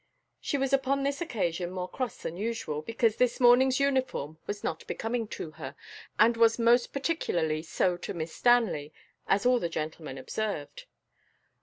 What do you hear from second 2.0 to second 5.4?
than usual, because this morning's uniform was not becoming